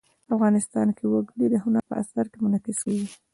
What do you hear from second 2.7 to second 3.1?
کېږي.